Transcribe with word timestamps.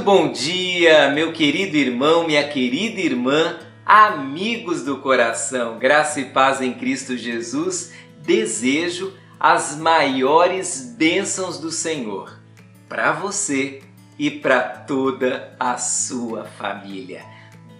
bom 0.00 0.32
dia, 0.32 1.10
meu 1.10 1.32
querido 1.32 1.76
irmão, 1.76 2.26
minha 2.26 2.48
querida 2.48 3.00
irmã, 3.00 3.58
amigos 3.84 4.82
do 4.82 4.98
coração, 4.98 5.78
graça 5.78 6.20
e 6.20 6.26
paz 6.26 6.60
em 6.60 6.72
Cristo 6.72 7.16
Jesus. 7.16 7.92
Desejo 8.18 9.12
as 9.38 9.76
maiores 9.76 10.94
bênçãos 10.96 11.58
do 11.58 11.70
Senhor 11.70 12.40
para 12.88 13.12
você 13.12 13.82
e 14.18 14.30
para 14.30 14.60
toda 14.60 15.54
a 15.58 15.76
sua 15.76 16.44
família. 16.44 17.24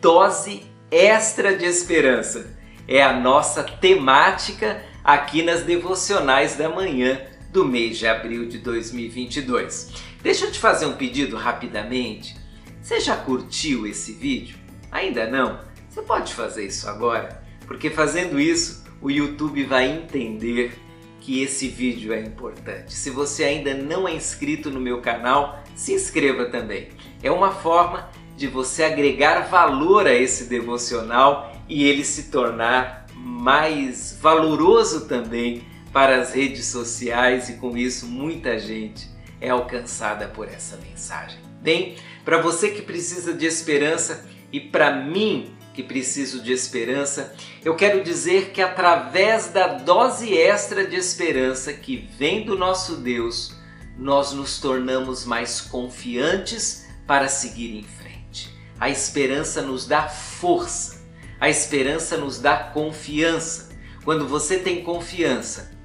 Dose 0.00 0.62
extra 0.90 1.56
de 1.56 1.66
esperança 1.66 2.56
é 2.86 3.02
a 3.02 3.12
nossa 3.12 3.62
temática 3.62 4.82
aqui 5.04 5.42
nas 5.42 5.62
devocionais 5.62 6.56
da 6.56 6.68
manhã 6.68 7.20
do 7.50 7.64
mês 7.64 7.98
de 7.98 8.06
abril 8.06 8.46
de 8.46 8.58
2022. 8.58 9.92
Deixa 10.22 10.46
eu 10.46 10.52
te 10.52 10.58
fazer 10.58 10.86
um 10.86 10.94
pedido 10.94 11.36
rapidamente. 11.36 12.36
Você 12.82 13.00
já 13.00 13.16
curtiu 13.16 13.86
esse 13.86 14.12
vídeo? 14.12 14.56
Ainda 14.90 15.26
não? 15.28 15.60
Você 15.88 16.02
pode 16.02 16.34
fazer 16.34 16.66
isso 16.66 16.88
agora, 16.88 17.42
porque 17.66 17.90
fazendo 17.90 18.38
isso 18.38 18.84
o 19.00 19.10
YouTube 19.10 19.64
vai 19.64 19.90
entender 19.90 20.78
que 21.20 21.42
esse 21.42 21.68
vídeo 21.68 22.12
é 22.12 22.20
importante. 22.20 22.94
Se 22.94 23.10
você 23.10 23.44
ainda 23.44 23.74
não 23.74 24.08
é 24.08 24.14
inscrito 24.14 24.70
no 24.70 24.80
meu 24.80 25.00
canal, 25.00 25.62
se 25.74 25.92
inscreva 25.92 26.46
também. 26.46 26.88
É 27.22 27.30
uma 27.30 27.50
forma 27.50 28.08
de 28.36 28.46
você 28.46 28.84
agregar 28.84 29.48
valor 29.48 30.06
a 30.06 30.14
esse 30.14 30.44
devocional 30.44 31.52
e 31.68 31.84
ele 31.84 32.04
se 32.04 32.30
tornar 32.30 33.06
mais 33.14 34.16
valoroso 34.20 35.06
também 35.06 35.62
para 35.92 36.20
as 36.20 36.32
redes 36.34 36.66
sociais 36.66 37.48
e 37.48 37.54
com 37.54 37.76
isso 37.76 38.06
muita 38.06 38.58
gente 38.58 39.08
é 39.40 39.50
alcançada 39.50 40.28
por 40.28 40.48
essa 40.48 40.76
mensagem. 40.76 41.38
Bem, 41.60 41.96
para 42.24 42.40
você 42.40 42.70
que 42.70 42.82
precisa 42.82 43.32
de 43.32 43.46
esperança 43.46 44.26
e 44.52 44.60
para 44.60 44.92
mim 44.92 45.54
que 45.74 45.82
preciso 45.82 46.42
de 46.42 46.52
esperança, 46.52 47.32
eu 47.64 47.76
quero 47.76 48.02
dizer 48.02 48.50
que 48.50 48.60
através 48.60 49.46
da 49.48 49.68
dose 49.68 50.34
extra 50.34 50.84
de 50.84 50.96
esperança 50.96 51.72
que 51.72 51.96
vem 52.18 52.44
do 52.44 52.58
nosso 52.58 52.96
Deus, 52.96 53.54
nós 53.96 54.32
nos 54.32 54.58
tornamos 54.58 55.24
mais 55.24 55.60
confiantes 55.60 56.84
para 57.06 57.28
seguir 57.28 57.76
em 57.76 57.84
frente. 57.84 58.52
A 58.80 58.90
esperança 58.90 59.62
nos 59.62 59.86
dá 59.86 60.08
força, 60.08 61.00
a 61.38 61.48
esperança 61.48 62.16
nos 62.16 62.40
dá 62.40 62.56
confiança. 62.56 63.68
Quando 64.04 64.26
você 64.26 64.58
tem 64.58 64.82
confiança, 64.82 65.77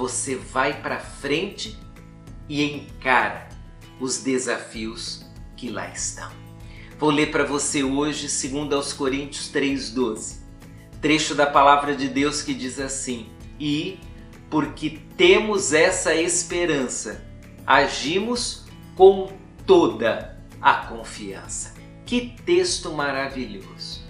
você 0.00 0.34
vai 0.34 0.80
para 0.80 0.98
frente 0.98 1.78
e 2.48 2.64
encara 2.64 3.50
os 4.00 4.22
desafios 4.22 5.26
que 5.54 5.68
lá 5.68 5.90
estão. 5.90 6.30
Vou 6.98 7.10
ler 7.10 7.30
para 7.30 7.44
você 7.44 7.84
hoje, 7.84 8.26
segundo 8.26 8.74
aos 8.74 8.94
Coríntios 8.94 9.48
3:12. 9.48 10.40
Trecho 11.02 11.34
da 11.34 11.46
palavra 11.46 11.94
de 11.94 12.08
Deus 12.08 12.40
que 12.40 12.54
diz 12.54 12.80
assim: 12.80 13.28
"E 13.58 14.00
porque 14.48 15.00
temos 15.18 15.74
essa 15.74 16.14
esperança, 16.14 17.22
agimos 17.66 18.64
com 18.96 19.30
toda 19.66 20.42
a 20.62 20.74
confiança." 20.86 21.74
Que 22.06 22.34
texto 22.46 22.90
maravilhoso! 22.90 24.02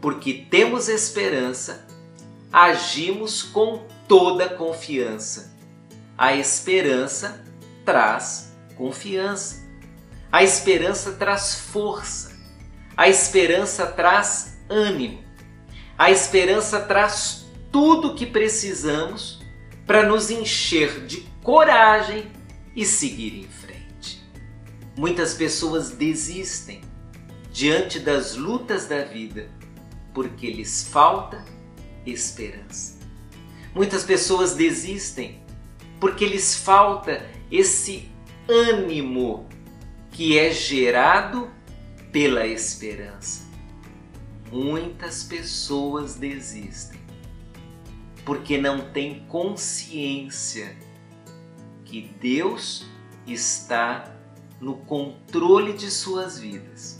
Porque 0.00 0.46
temos 0.48 0.88
esperança, 0.88 1.88
agimos 2.52 3.42
com 3.42 3.84
toda 4.08 4.48
confiança. 4.48 5.54
A 6.16 6.34
esperança 6.34 7.44
traz 7.84 8.56
confiança. 8.74 9.68
A 10.32 10.42
esperança 10.42 11.12
traz 11.12 11.54
força. 11.54 12.36
A 12.96 13.08
esperança 13.08 13.86
traz 13.86 14.58
ânimo. 14.68 15.22
A 15.96 16.10
esperança 16.10 16.80
traz 16.80 17.46
tudo 17.70 18.08
o 18.08 18.14
que 18.14 18.26
precisamos 18.26 19.40
para 19.86 20.06
nos 20.06 20.30
encher 20.30 21.06
de 21.06 21.20
coragem 21.42 22.30
e 22.74 22.84
seguir 22.84 23.38
em 23.38 23.48
frente. 23.48 24.22
Muitas 24.96 25.34
pessoas 25.34 25.90
desistem 25.90 26.80
diante 27.52 27.98
das 27.98 28.34
lutas 28.34 28.86
da 28.86 29.04
vida 29.04 29.48
porque 30.12 30.50
lhes 30.50 30.88
falta 30.88 31.44
esperança. 32.04 32.97
Muitas 33.78 34.02
pessoas 34.02 34.56
desistem 34.56 35.40
porque 36.00 36.26
lhes 36.26 36.56
falta 36.56 37.24
esse 37.48 38.10
ânimo 38.48 39.48
que 40.10 40.36
é 40.36 40.50
gerado 40.50 41.48
pela 42.10 42.44
esperança. 42.44 43.46
Muitas 44.50 45.22
pessoas 45.22 46.16
desistem 46.16 46.98
porque 48.24 48.58
não 48.58 48.90
têm 48.90 49.24
consciência 49.28 50.76
que 51.84 52.10
Deus 52.20 52.84
está 53.28 54.12
no 54.60 54.78
controle 54.78 55.72
de 55.72 55.88
suas 55.88 56.36
vidas 56.36 56.98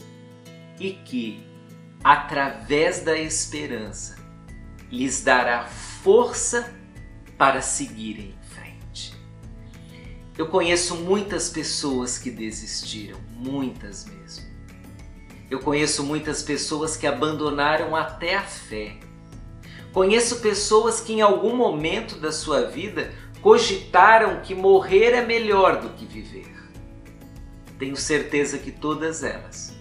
e 0.79 0.93
que, 0.93 1.45
através 2.01 3.01
da 3.01 3.19
esperança, 3.19 4.17
lhes 4.89 5.21
dará 5.21 5.67
força 6.03 6.73
para 7.37 7.61
seguirem 7.61 8.29
em 8.29 8.53
frente. 8.53 9.13
Eu 10.37 10.47
conheço 10.47 10.95
muitas 10.95 11.49
pessoas 11.49 12.17
que 12.17 12.31
desistiram, 12.31 13.19
muitas 13.35 14.05
mesmo. 14.05 14.45
Eu 15.49 15.59
conheço 15.59 16.03
muitas 16.03 16.41
pessoas 16.41 16.95
que 16.95 17.05
abandonaram 17.05 17.95
até 17.95 18.37
a 18.37 18.43
fé. 18.43 18.97
Conheço 19.91 20.39
pessoas 20.39 21.01
que 21.01 21.13
em 21.13 21.21
algum 21.21 21.55
momento 21.55 22.15
da 22.15 22.31
sua 22.31 22.61
vida 22.61 23.11
cogitaram 23.41 24.41
que 24.41 24.53
morrer 24.53 25.13
é 25.13 25.25
melhor 25.25 25.81
do 25.81 25.89
que 25.89 26.05
viver. 26.05 26.53
Tenho 27.77 27.97
certeza 27.97 28.57
que 28.57 28.71
todas 28.71 29.23
elas 29.23 29.75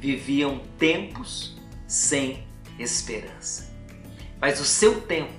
viviam 0.00 0.60
tempos 0.78 1.56
sem 1.86 2.46
esperança 2.78 3.69
mas 4.40 4.60
o 4.60 4.64
seu 4.64 5.00
tempo 5.02 5.32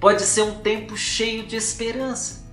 pode 0.00 0.22
ser 0.22 0.42
um 0.42 0.60
tempo 0.60 0.96
cheio 0.96 1.46
de 1.46 1.56
esperança. 1.56 2.46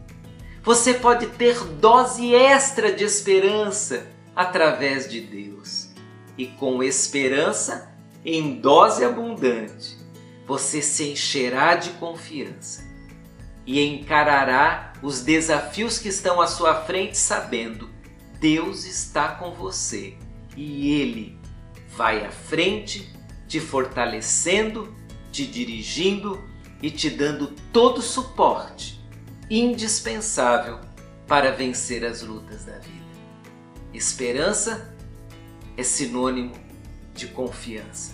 Você 0.63 0.95
pode 0.95 1.27
ter 1.27 1.63
dose 1.63 2.33
extra 2.33 2.91
de 2.91 3.03
esperança 3.03 4.07
através 4.35 5.09
de 5.09 5.21
Deus. 5.21 5.89
E 6.37 6.47
com 6.47 6.83
esperança 6.83 7.93
em 8.23 8.59
dose 8.59 9.05
abundante, 9.05 9.97
você 10.45 10.81
se 10.81 11.11
encherá 11.11 11.75
de 11.75 11.91
confiança 11.91 12.83
e 13.65 13.81
encarará 13.81 14.93
os 15.01 15.21
desafios 15.21 15.97
que 15.97 16.09
estão 16.09 16.41
à 16.41 16.47
sua 16.47 16.75
frente 16.83 17.17
sabendo 17.17 17.95
Deus 18.39 18.85
está 18.85 19.29
com 19.29 19.51
você 19.51 20.13
e 20.55 20.93
Ele 20.99 21.39
vai 21.95 22.25
à 22.25 22.31
frente, 22.31 23.11
te 23.47 23.59
fortalecendo 23.59 24.93
te 25.35 25.45
dirigindo 25.45 26.41
e 26.81 26.89
te 26.89 27.09
dando 27.09 27.47
todo 27.73 27.97
o 27.97 28.01
suporte 28.01 29.03
indispensável 29.49 30.79
para 31.27 31.51
vencer 31.51 32.05
as 32.05 32.21
lutas 32.21 32.63
da 32.63 32.77
vida. 32.79 33.05
Esperança 33.93 34.95
é 35.75 35.83
sinônimo 35.83 36.53
de 37.13 37.27
confiança. 37.27 38.13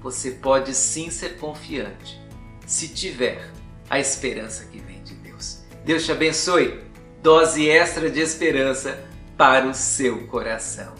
Você 0.00 0.30
pode 0.30 0.74
sim 0.74 1.10
ser 1.10 1.36
confiante 1.36 2.18
se 2.66 2.88
tiver 2.88 3.50
a 3.90 4.00
esperança 4.00 4.64
que 4.64 4.78
vem 4.78 5.02
de 5.02 5.14
Deus. 5.16 5.64
Deus 5.84 6.06
te 6.06 6.12
abençoe. 6.12 6.80
Dose 7.22 7.68
extra 7.68 8.08
de 8.08 8.20
esperança 8.20 9.06
para 9.36 9.66
o 9.66 9.74
seu 9.74 10.26
coração. 10.28 10.94